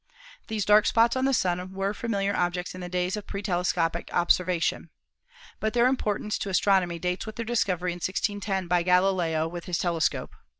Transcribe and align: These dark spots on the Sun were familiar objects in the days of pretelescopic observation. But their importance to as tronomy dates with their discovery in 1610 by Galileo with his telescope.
These 0.47 0.65
dark 0.65 0.87
spots 0.87 1.15
on 1.15 1.25
the 1.25 1.31
Sun 1.31 1.73
were 1.73 1.93
familiar 1.93 2.35
objects 2.35 2.73
in 2.73 2.81
the 2.81 2.89
days 2.89 3.15
of 3.15 3.27
pretelescopic 3.27 4.09
observation. 4.11 4.89
But 5.59 5.73
their 5.73 5.85
importance 5.85 6.39
to 6.39 6.49
as 6.49 6.59
tronomy 6.59 6.99
dates 6.99 7.27
with 7.27 7.35
their 7.35 7.45
discovery 7.45 7.91
in 7.91 7.97
1610 7.97 8.67
by 8.67 8.81
Galileo 8.81 9.47
with 9.47 9.65
his 9.65 9.77
telescope. 9.77 10.33